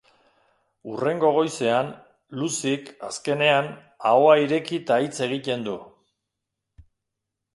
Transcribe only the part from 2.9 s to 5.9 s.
azkenean, ahoa ireki eta hitz egiten du.